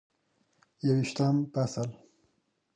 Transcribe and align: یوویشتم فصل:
یوویشتم 0.85 1.35
فصل: 1.53 1.89